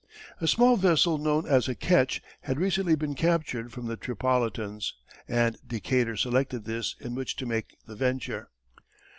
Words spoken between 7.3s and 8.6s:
to make the venture.